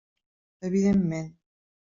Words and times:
Evidentment. 0.69 1.31